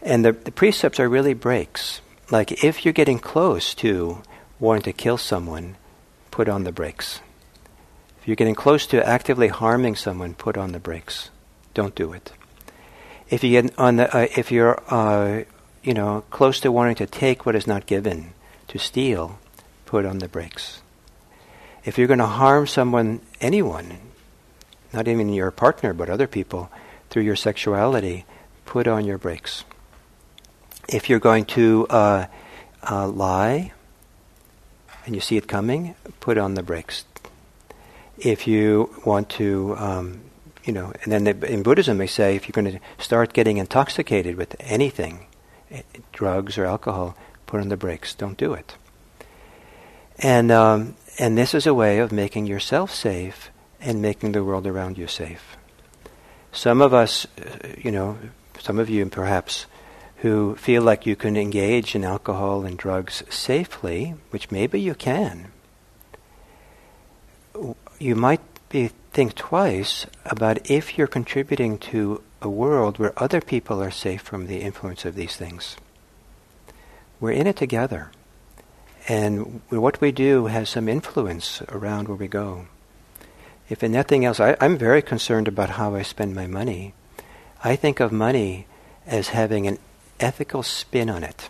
[0.00, 4.22] and the, the precepts are really brakes like if you're getting close to
[4.60, 5.76] wanting to kill someone
[6.30, 7.20] put on the brakes
[8.22, 11.30] if you're getting close to actively harming someone, put on the brakes.
[11.74, 12.30] Don't do it.
[13.28, 15.42] If you get on the, uh, if you're, uh,
[15.82, 18.32] you know, close to wanting to take what is not given,
[18.68, 19.40] to steal,
[19.86, 20.82] put on the brakes.
[21.84, 23.98] If you're going to harm someone, anyone,
[24.92, 26.70] not even your partner, but other people,
[27.10, 28.24] through your sexuality,
[28.64, 29.64] put on your brakes.
[30.88, 32.26] If you're going to uh,
[32.88, 33.72] uh, lie
[35.06, 37.04] and you see it coming, put on the brakes
[38.18, 40.20] if you want to, um,
[40.64, 43.56] you know, and then they, in Buddhism they say if you're going to start getting
[43.56, 45.26] intoxicated with anything,
[45.70, 47.16] eh, drugs or alcohol,
[47.46, 48.14] put on the brakes.
[48.14, 48.76] Don't do it.
[50.18, 54.66] And um, and this is a way of making yourself safe and making the world
[54.66, 55.56] around you safe.
[56.52, 58.18] Some of us, uh, you know,
[58.58, 59.66] some of you perhaps,
[60.18, 65.50] who feel like you can engage in alcohol and drugs safely, which maybe you can,
[67.98, 73.82] you might be think twice about if you're contributing to a world where other people
[73.82, 75.76] are safe from the influence of these things.
[77.20, 78.10] We're in it together.
[79.08, 82.66] And what we do has some influence around where we go.
[83.68, 86.94] If in nothing else, I, I'm very concerned about how I spend my money.
[87.64, 88.66] I think of money
[89.06, 89.78] as having an
[90.20, 91.48] ethical spin on it.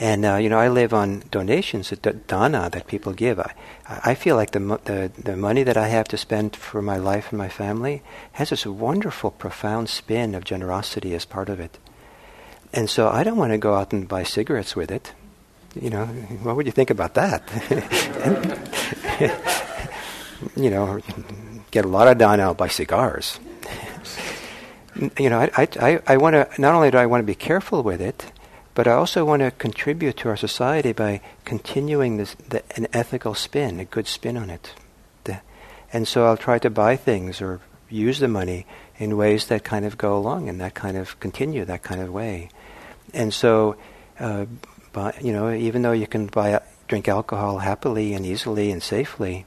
[0.00, 3.38] And uh, you know, I live on donations, dana that people give.
[3.38, 3.54] I,
[3.86, 7.30] I feel like the, the the money that I have to spend for my life
[7.30, 11.78] and my family has this wonderful, profound spin of generosity as part of it.
[12.72, 15.12] And so I don't want to go out and buy cigarettes with it.
[15.74, 16.06] You know,
[16.42, 17.42] what would you think about that?
[20.56, 21.00] you know,
[21.70, 23.40] get a lot of dana out by cigars.
[25.18, 27.82] you know, I, I, I want to, not only do I want to be careful
[27.82, 28.30] with it,
[28.74, 33.34] but I also want to contribute to our society by continuing this, the, an ethical
[33.34, 34.74] spin, a good spin on it.
[35.24, 35.40] The,
[35.92, 38.66] and so I'll try to buy things or use the money
[38.98, 42.10] in ways that kind of go along and that kind of continue that kind of
[42.10, 42.48] way.
[43.12, 43.76] And so,
[44.18, 44.46] uh,
[44.92, 49.46] buy, you know, even though you can buy drink alcohol happily and easily and safely,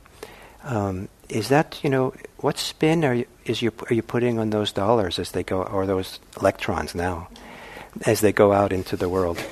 [0.63, 4.49] um, is that you know what spin are you is you are you putting on
[4.49, 7.29] those dollars as they go or those electrons now?
[8.03, 9.43] as they go out into the world.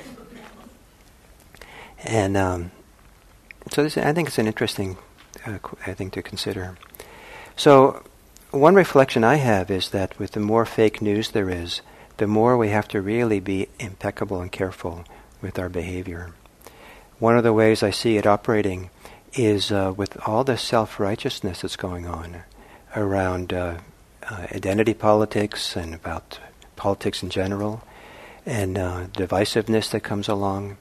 [2.02, 2.70] And um,
[3.70, 4.98] so this, I think it's an interesting
[5.46, 5.58] uh,
[5.94, 6.76] thing to consider.
[7.56, 8.04] So
[8.50, 11.80] one reflection I have is that with the more fake news there is,
[12.18, 15.04] the more we have to really be impeccable and careful
[15.42, 16.32] with our behavior.
[17.18, 18.90] One of the ways I see it operating
[19.32, 22.42] is uh, with all the self-righteousness that's going on
[22.94, 23.78] around uh,
[24.30, 26.38] uh, identity politics and about
[26.76, 27.82] politics in general,
[28.46, 30.76] and uh, divisiveness that comes along.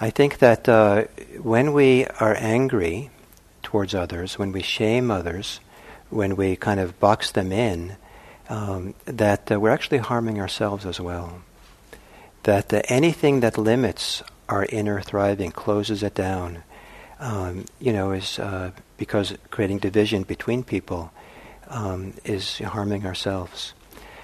[0.00, 1.04] I think that uh,
[1.40, 3.10] when we are angry
[3.62, 5.60] towards others, when we shame others,
[6.10, 7.96] when we kind of box them in,
[8.48, 11.42] um, that uh, we're actually harming ourselves as well.
[12.46, 16.62] That anything that limits our inner thriving, closes it down,
[17.18, 21.10] um, you know, is uh, because creating division between people
[21.68, 23.74] um, is harming ourselves.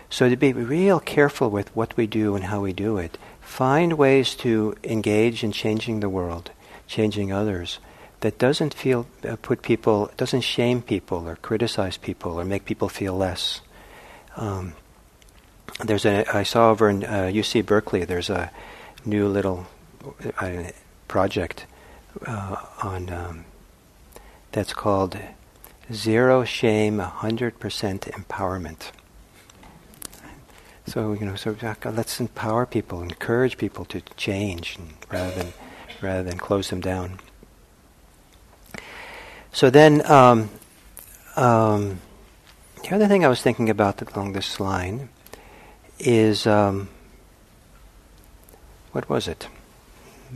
[0.08, 3.18] So to be real careful with what we do and how we do it.
[3.40, 6.52] Find ways to engage in changing the world,
[6.86, 7.80] changing others,
[8.20, 12.88] that doesn't feel uh, put people, doesn't shame people or criticize people or make people
[12.88, 13.62] feel less.
[14.36, 14.74] Um,
[15.80, 18.04] there's a I saw over in uh, UC Berkeley.
[18.04, 18.50] There's a
[19.04, 19.66] new little
[20.38, 20.64] uh,
[21.08, 21.66] project
[22.26, 23.44] uh, on um,
[24.52, 25.18] that's called
[25.92, 28.90] Zero Shame, 100% Empowerment.
[30.86, 34.78] So you know, so let's empower people, encourage people to change,
[35.10, 35.52] rather than
[36.00, 37.18] rather than close them down.
[39.52, 40.50] So then, um,
[41.36, 42.00] um,
[42.82, 45.08] the other thing I was thinking about along this line
[46.02, 46.88] is um,
[48.90, 49.48] what was it?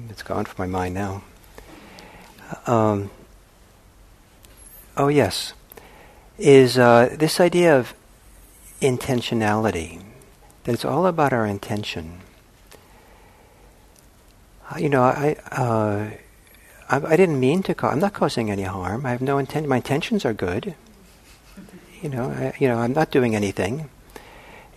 [0.09, 1.23] It's gone from my mind now.
[2.67, 3.11] Um,
[4.97, 5.53] oh yes,
[6.39, 7.95] is uh, this idea of
[8.81, 10.03] intentionality
[10.65, 12.21] that it's all about our intention.
[14.71, 16.11] Uh, you know, I, uh,
[16.89, 17.75] I, I, didn't mean to.
[17.75, 17.93] cause.
[17.93, 19.07] I'm not causing any harm.
[19.07, 19.69] I have no intent.
[19.69, 20.75] My intentions are good.
[22.03, 23.89] You know, I, you know, I'm not doing anything.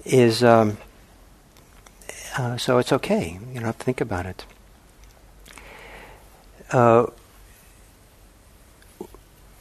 [0.06, 0.78] Is um,
[2.38, 3.40] uh, so it's okay.
[3.50, 4.46] You don't have to think about it.
[6.72, 7.08] Uh,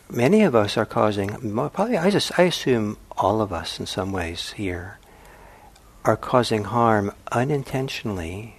[0.08, 1.30] many of us are causing.
[1.70, 4.98] Probably, I just I assume all of us in some ways here
[6.04, 8.56] are causing harm unintentionally,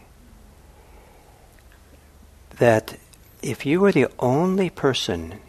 [2.57, 2.97] that
[3.41, 5.39] if you were the only person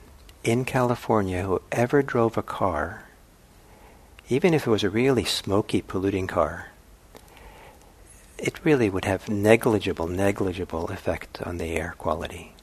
[0.45, 3.10] in California who ever drove a car,
[4.31, 6.69] even if it was a really smoky, polluting car,
[8.39, 12.55] it really would have negligible, negligible effect on the air quality.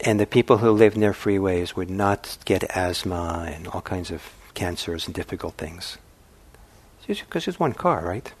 [0.00, 4.22] And the people who live near freeways would not get asthma and all kinds of
[4.52, 5.96] cancers and difficult things
[7.08, 8.32] because it's one car, right?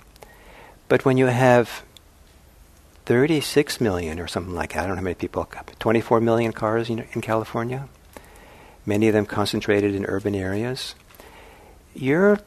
[0.88, 1.82] But when you have
[3.06, 6.90] 36 million or something like that, I don't know how many people, 24 million cars
[6.90, 7.88] in, in California,
[8.84, 10.94] many of them concentrated in urban areas,
[11.98, 12.38] you're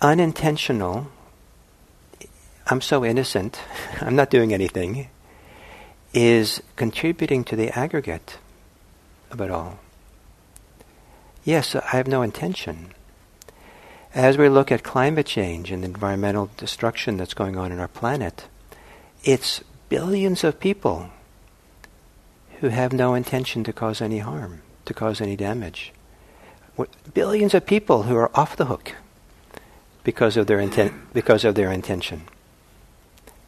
[0.00, 1.08] unintentional.
[2.66, 3.60] I'm so innocent,
[4.00, 5.08] I'm not doing anything,
[6.12, 8.38] is contributing to the aggregate
[9.30, 9.78] of it all.
[11.44, 12.94] Yes, I have no intention
[14.14, 17.88] as we look at climate change and the environmental destruction that's going on in our
[17.88, 18.46] planet,
[19.24, 21.10] it's billions of people
[22.60, 25.92] who have no intention to cause any harm, to cause any damage.
[27.12, 28.94] Billions of people who are off the hook
[30.02, 32.22] because of their intent, because of their intention.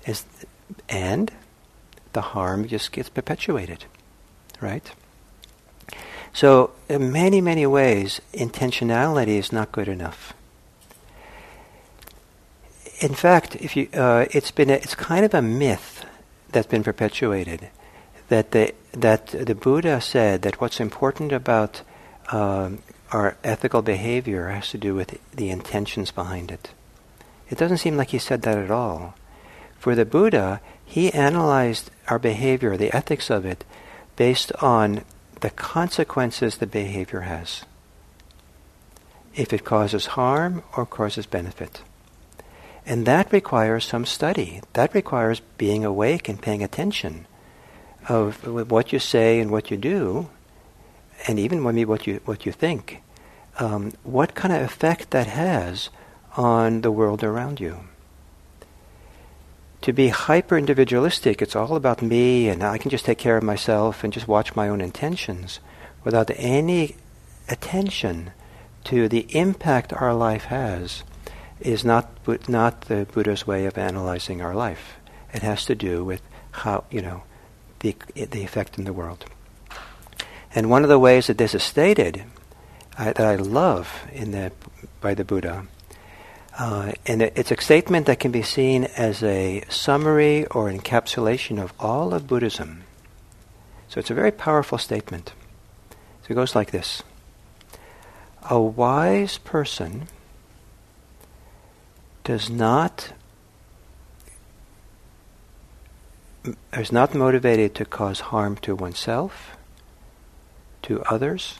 [0.06, 0.24] Is,
[0.88, 1.32] and
[2.12, 3.84] the harm just gets perpetuated,
[4.60, 4.90] right?
[6.32, 10.32] So, in many, many ways, intentionality is not good enough.
[13.00, 16.04] In fact, if you, uh, it's been a, it's kind of a myth
[16.50, 17.68] that's been perpetuated
[18.28, 21.82] that the that the Buddha said that what's important about
[22.32, 22.78] um,
[23.16, 26.70] our ethical behavior has to do with the intentions behind it.
[27.48, 29.14] It doesn't seem like he said that at all.
[29.78, 33.64] For the Buddha, he analyzed our behavior, the ethics of it,
[34.16, 35.02] based on
[35.40, 37.64] the consequences the behavior has.
[39.34, 41.80] If it causes harm or causes benefit.
[42.84, 44.60] And that requires some study.
[44.74, 47.26] That requires being awake and paying attention
[48.08, 50.28] of what you say and what you do,
[51.26, 53.02] and even maybe what you what you think.
[53.58, 55.88] Um, what kind of effect that has
[56.36, 57.80] on the world around you.
[59.82, 63.44] To be hyper individualistic, it's all about me and I can just take care of
[63.44, 65.60] myself and just watch my own intentions
[66.04, 66.96] without any
[67.48, 68.32] attention
[68.84, 71.02] to the impact our life has
[71.60, 72.10] is not
[72.48, 74.96] not the Buddha's way of analyzing our life.
[75.32, 77.22] It has to do with how you know
[77.80, 79.24] the the effect in the world.
[80.54, 82.24] And one of the ways that this is stated,
[82.98, 84.52] I, that I love in the
[85.00, 85.66] by the Buddha,
[86.58, 91.62] uh, and it, it's a statement that can be seen as a summary or encapsulation
[91.62, 92.84] of all of Buddhism.
[93.88, 95.32] So it's a very powerful statement.
[96.22, 97.02] So it goes like this:
[98.48, 100.08] A wise person
[102.24, 103.12] does not
[106.72, 109.56] is not motivated to cause harm to oneself,
[110.82, 111.58] to others,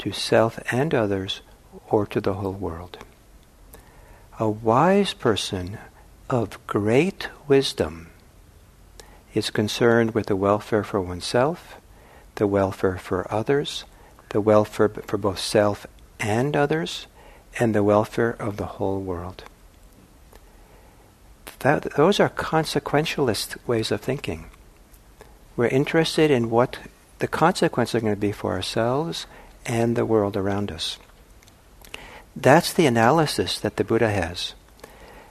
[0.00, 1.42] to self and others,
[1.88, 2.98] or to the whole world.
[4.38, 5.78] A wise person
[6.28, 8.08] of great wisdom
[9.34, 11.76] is concerned with the welfare for oneself,
[12.36, 13.84] the welfare for others,
[14.30, 15.86] the welfare for both self
[16.18, 17.06] and others,
[17.58, 19.44] and the welfare of the whole world.
[21.58, 24.46] That, those are consequentialist ways of thinking.
[25.56, 26.78] We're interested in what
[27.18, 29.26] the consequences are going to be for ourselves
[29.66, 30.98] and the world around us.
[32.36, 34.54] That's the analysis that the Buddha has.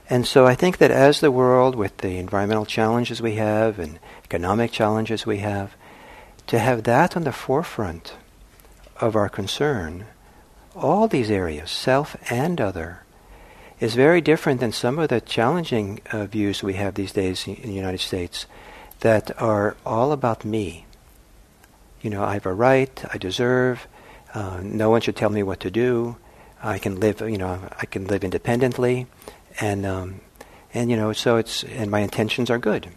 [0.08, 3.98] And so I think that as the world, with the environmental challenges we have and
[4.24, 5.74] economic challenges we have,
[6.48, 8.14] to have that on the forefront
[9.00, 10.06] of our concern
[10.74, 13.02] all these areas, self and other,
[13.78, 17.62] is very different than some of the challenging uh, views we have these days in
[17.62, 18.46] the United States
[19.00, 20.86] that are all about me.
[22.02, 23.86] You know, I have a right, I deserve,
[24.34, 26.16] uh, no one should tell me what to do.
[26.62, 29.06] I can live, you know, I can live independently,
[29.60, 30.20] and um,
[30.74, 32.88] and you know, so it's and my intentions are good.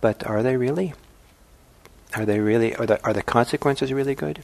[0.00, 0.92] But are they really?
[2.14, 2.74] Are they really?
[2.76, 4.42] Are the are the consequences really good?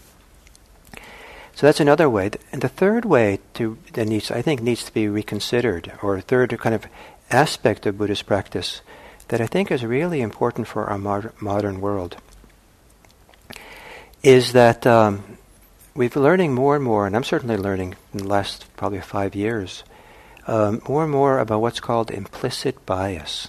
[1.55, 2.31] So that's another way.
[2.53, 6.23] And the third way to that needs, I think, needs to be reconsidered, or a
[6.23, 6.87] third kind of
[7.31, 8.81] aspect of Buddhist practice
[9.29, 12.17] that I think is really important for our mod- modern world,
[14.23, 15.37] is that um,
[15.95, 19.85] we've learning more and more, and I'm certainly learning in the last probably five years,
[20.47, 23.49] um, more and more about what's called implicit bias.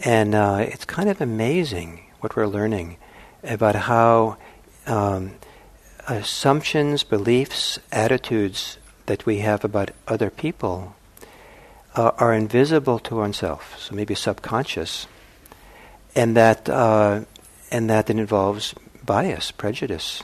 [0.00, 2.96] And uh, it's kind of amazing what we're learning
[3.42, 4.36] about how
[4.86, 5.32] um,
[6.06, 10.94] assumptions, beliefs, attitudes that we have about other people
[11.94, 15.06] uh, are invisible to oneself, so maybe subconscious,
[16.14, 17.22] and that uh,
[17.70, 20.22] and that it involves bias, prejudice.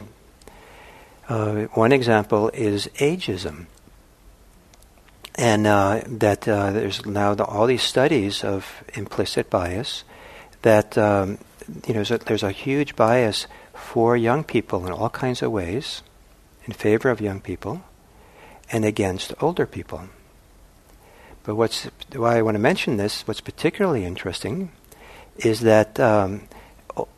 [1.29, 3.67] Uh, one example is ageism,
[5.37, 10.05] and uh, that uh, there's now the, all these studies of implicit bias
[10.61, 11.39] that um,
[11.87, 16.03] you know there's a huge bias for young people in all kinds of ways,
[16.67, 17.83] in favor of young people,
[18.71, 20.03] and against older people.
[21.43, 24.73] But what's why I want to mention this, what's particularly interesting,
[25.39, 26.49] is that um,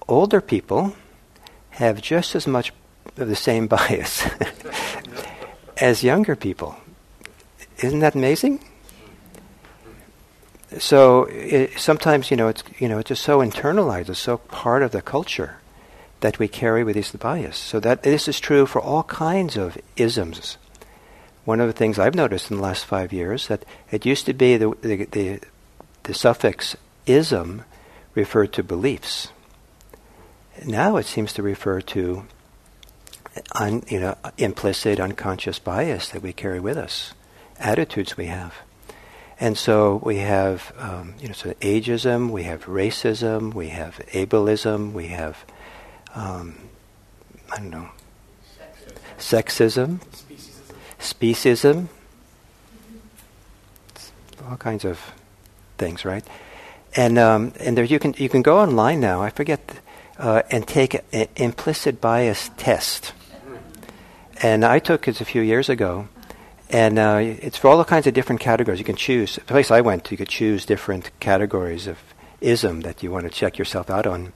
[0.06, 0.94] older people
[1.70, 2.72] have just as much
[3.24, 4.26] the same bias
[5.78, 6.76] as younger people.
[7.78, 8.64] Isn't that amazing?
[10.78, 14.82] So it, sometimes you know it's you know it's just so internalized, it's so part
[14.82, 15.58] of the culture
[16.20, 17.56] that we carry with us the bias.
[17.56, 20.58] So that this is true for all kinds of isms.
[21.44, 24.32] One of the things I've noticed in the last five years that it used to
[24.32, 25.40] be the the, the,
[26.02, 27.64] the suffix ism
[28.14, 29.28] referred to beliefs.
[30.64, 32.26] Now it seems to refer to
[33.52, 37.12] un, you know, implicit, unconscious bias that we carry with us,
[37.58, 38.54] attitudes we have.
[39.38, 44.92] And so we have, um, you know, so ageism, we have racism, we have ableism,
[44.92, 45.44] we have,
[46.14, 46.58] um,
[47.52, 47.90] I don't know,
[49.18, 50.00] sexism,
[50.98, 51.88] speciesism,
[54.48, 55.00] all kinds of
[55.76, 56.24] things, right?
[56.94, 59.20] And um, and there you can you can go online now.
[59.20, 59.60] I forget,
[60.18, 63.12] uh, and take an implicit bias test.
[64.42, 66.08] And I took it a few years ago,
[66.68, 68.78] and uh, it's for all kinds of different categories.
[68.78, 69.36] You can choose.
[69.36, 71.98] The place I went, you could choose different categories of
[72.40, 74.32] ism that you want to check yourself out on.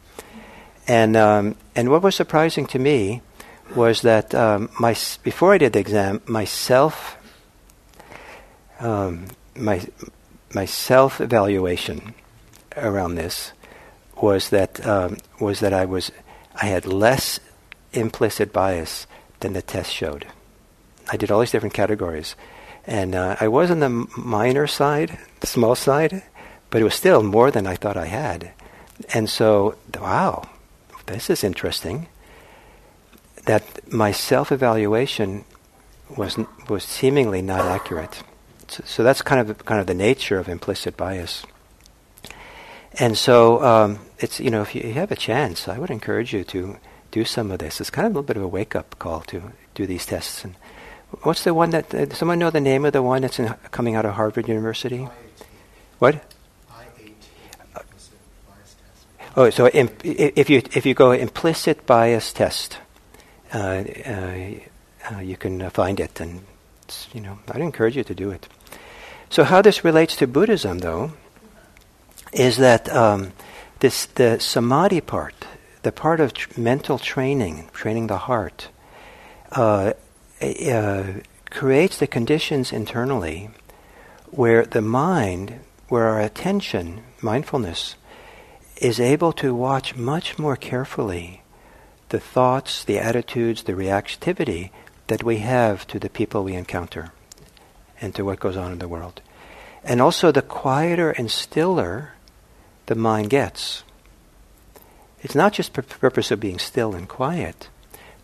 [0.89, 3.23] And um, and what was surprising to me
[3.77, 7.17] was that um, my before I did the exam, myself,
[8.81, 9.87] um, my
[10.55, 12.15] my self evaluation
[12.77, 13.53] around this
[14.21, 16.11] was that um, was that I was
[16.55, 17.39] I had less
[17.93, 19.07] implicit bias
[19.41, 20.27] than the test showed.
[21.11, 22.37] I did all these different categories,
[22.87, 26.23] and uh, I was on the minor side, the small side,
[26.71, 28.53] but it was still more than I thought I had.
[29.13, 30.49] And so, wow,
[31.07, 32.07] this is interesting.
[33.47, 35.45] That my self evaluation
[36.17, 36.39] was
[36.69, 38.23] was seemingly not accurate.
[38.69, 41.45] So, so, that's kind of kind of the nature of implicit bias.
[42.99, 46.45] And so um, it's you know if you have a chance, I would encourage you
[46.45, 46.77] to
[47.11, 47.81] do some of this.
[47.81, 50.45] It's kind of a little bit of a wake up call to do these tests.
[50.45, 50.55] And
[51.23, 53.55] what's the one that uh, does someone know the name of the one that's in,
[53.71, 55.09] coming out of Harvard University?
[55.99, 56.23] What?
[56.71, 57.85] IAT.
[59.37, 62.79] Oh, so imp- if you if you go implicit bias test,
[63.53, 64.51] uh, uh,
[65.11, 66.41] uh you can uh, find it, and
[67.13, 68.49] you know I'd encourage you to do it.
[69.31, 71.13] So how this relates to Buddhism, though,
[72.33, 73.33] is that um,
[73.79, 75.47] this the samadhi part,
[75.83, 78.69] the part of tr- mental training, training the heart,
[79.53, 79.93] uh,
[80.41, 81.05] uh,
[81.51, 83.51] creates the conditions internally
[84.31, 87.97] where the mind, where our attention, mindfulness,
[88.77, 91.43] is able to watch much more carefully
[92.09, 94.71] the thoughts, the attitudes, the reactivity
[95.07, 97.13] that we have to the people we encounter
[98.01, 99.21] and to what goes on in the world.
[99.83, 102.13] And also, the quieter and stiller
[102.87, 103.83] the mind gets.
[105.23, 107.69] It's not just the purpose of being still and quiet.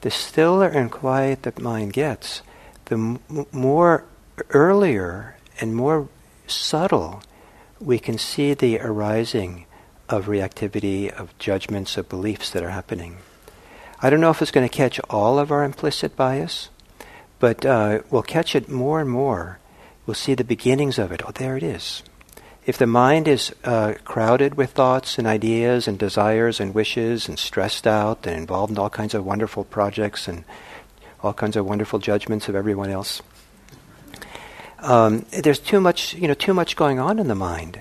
[0.01, 2.43] The stiller and quiet the mind gets,
[2.87, 4.05] the m- more
[4.51, 6.09] earlier and more
[6.47, 7.23] subtle
[7.81, 9.67] we can see the arising
[10.09, 13.19] of reactivity, of judgments, of beliefs that are happening.
[14.01, 16.69] I don't know if it's going to catch all of our implicit bias,
[17.39, 19.59] but uh, we'll catch it more and more.
[20.07, 21.23] We'll see the beginnings of it.
[21.27, 22.03] Oh, there it is.
[22.67, 27.39] If the mind is uh, crowded with thoughts and ideas and desires and wishes and
[27.39, 30.45] stressed out and involved in all kinds of wonderful projects and
[31.23, 33.23] all kinds of wonderful judgments of everyone else,
[34.81, 37.79] um, there's too much, you know, too much going on in the mind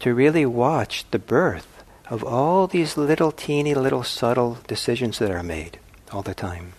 [0.00, 5.42] to really watch the birth of all these little teeny little subtle decisions that are
[5.42, 5.78] made
[6.12, 6.72] all the time.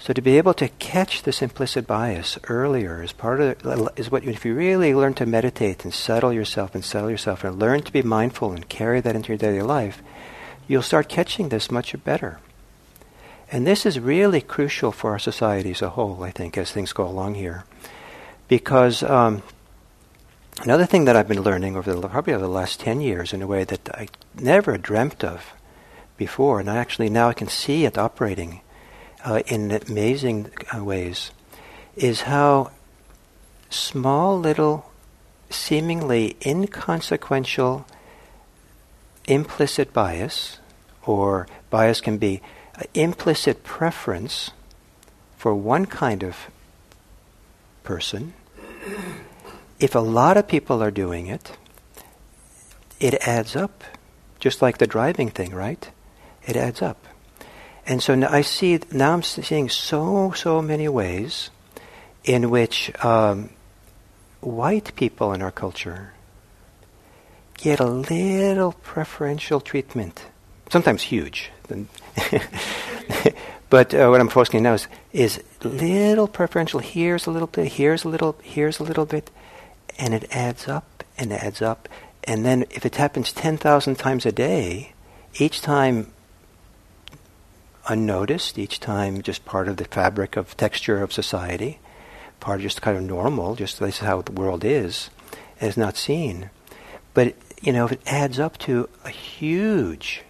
[0.00, 4.24] So to be able to catch this implicit bias earlier is part of is what
[4.24, 7.92] if you really learn to meditate and settle yourself and settle yourself and learn to
[7.92, 10.02] be mindful and carry that into your daily life,
[10.66, 12.40] you'll start catching this much better.
[13.52, 16.94] And this is really crucial for our society as a whole, I think, as things
[16.94, 17.64] go along here,
[18.48, 19.42] because um,
[20.62, 23.40] Another thing that I've been learning over the, probably over the last 10 years in
[23.40, 25.54] a way that I never dreamt of
[26.18, 28.60] before, and I actually now I can see it operating
[29.24, 31.30] uh, in amazing uh, ways,
[31.96, 32.70] is how
[33.68, 34.90] small little,
[35.50, 37.86] seemingly inconsequential
[39.26, 40.58] implicit bias,
[41.04, 42.40] or bias can be
[42.94, 44.50] implicit preference
[45.36, 46.48] for one kind of
[47.82, 48.32] person
[49.80, 51.56] if a lot of people are doing it,
[53.00, 53.82] it adds up.
[54.38, 55.90] Just like the driving thing, right?
[56.46, 57.04] It adds up.
[57.86, 61.50] And so now I see, now I'm seeing so, so many ways
[62.24, 63.50] in which um,
[64.40, 66.12] white people in our culture
[67.54, 70.24] get a little preferential treatment,
[70.70, 71.50] sometimes huge.
[73.70, 76.80] but uh, what I'm focusing now is, is little preferential.
[76.80, 77.72] Here's a little bit.
[77.72, 78.36] Here's a little.
[78.42, 79.30] Here's a little bit
[80.00, 81.88] and it adds up and adds up.
[82.24, 84.94] And then if it happens 10,000 times a day,
[85.34, 86.10] each time
[87.90, 91.80] unnoticed, each time just part of the fabric of texture of society,
[92.38, 95.10] part of just kind of normal, just this is how the world is,
[95.60, 96.50] is not seen.
[97.14, 100.22] But, you know, if it adds up to a huge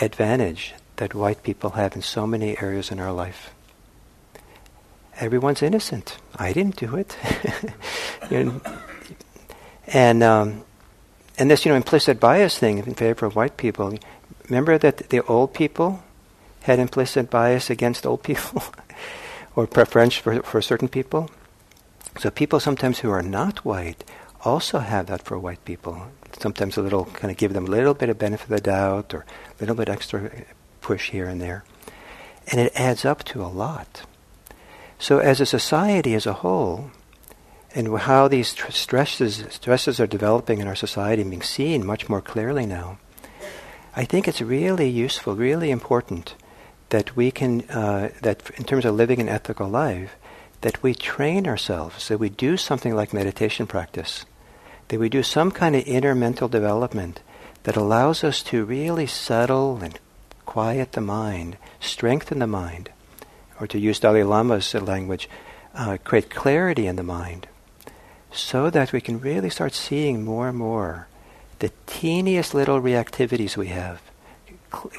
[0.00, 3.50] advantage that white people have in so many areas in our life.
[5.18, 6.18] Everyone's innocent.
[6.36, 7.16] I didn't do it.
[9.86, 10.64] and um,
[11.38, 13.98] and this, you know, implicit bias thing in favor of white people.
[14.48, 16.02] Remember that the old people
[16.66, 18.62] had implicit bias against old people,
[19.56, 21.30] or preference for, for certain people.
[22.18, 24.04] So people sometimes who are not white
[24.44, 26.08] also have that for white people.
[26.38, 29.14] Sometimes a little kind of give them a little bit of benefit of the doubt,
[29.14, 30.30] or a little bit extra
[30.80, 31.64] push here and there,
[32.50, 34.02] and it adds up to a lot.
[34.98, 36.90] So as a society as a whole,
[37.74, 42.08] and how these tr- stresses stresses are developing in our society and being seen much
[42.08, 42.98] more clearly now.
[43.94, 46.34] I think it's really useful, really important
[46.90, 50.16] that we can uh, that in terms of living an ethical life,
[50.60, 54.24] that we train ourselves, that we do something like meditation practice,
[54.88, 57.20] that we do some kind of inner mental development
[57.64, 59.98] that allows us to really settle and
[60.44, 62.90] quiet the mind, strengthen the mind,
[63.60, 65.28] or to use Dalai Lama's language,
[65.74, 67.48] uh, create clarity in the mind
[68.32, 71.08] so that we can really start seeing more and more
[71.58, 74.02] the teeniest little reactivities we have,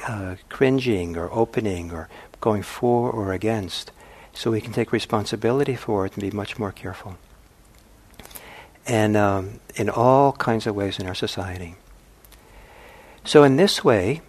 [0.06, 2.08] uh, cringing or opening or
[2.40, 3.90] going for or against,
[4.32, 7.18] so we can take responsibility for it and be much more careful.
[8.86, 11.74] And um, in all kinds of ways in our society.
[13.24, 14.22] So, in this way,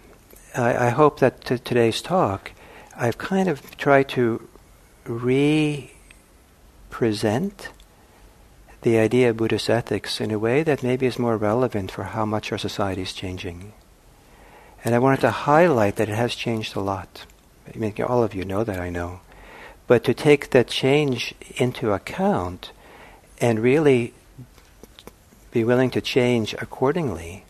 [0.54, 2.52] I, I hope that t- today's talk,
[2.96, 4.46] I've kind of tried to
[5.04, 5.90] re-present
[8.82, 12.24] the idea of Buddhist ethics in a way that maybe is more relevant for how
[12.24, 13.72] much our society is changing.
[14.84, 17.26] And I wanted to highlight that it has changed a lot.
[17.72, 19.20] I mean, all of you know that, I know.
[19.86, 22.72] But to take that change into account
[23.40, 24.14] and really
[25.50, 27.44] be willing to change accordingly,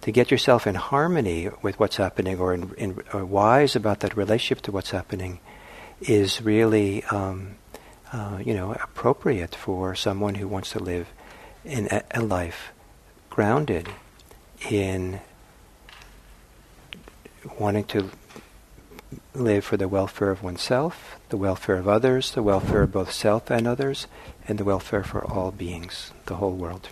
[0.00, 4.16] to get yourself in harmony with what's happening or, in, in, or wise about that
[4.16, 5.38] relationship to what's happening,
[6.00, 7.56] is really um,
[8.12, 11.08] uh, you know, appropriate for someone who wants to live
[11.64, 12.72] in a, a life
[13.30, 13.88] grounded
[14.70, 15.20] in
[17.58, 18.10] wanting to
[19.34, 23.50] live for the welfare of oneself, the welfare of others, the welfare of both self
[23.50, 24.06] and others,
[24.46, 26.88] and the welfare for all beings, the whole world.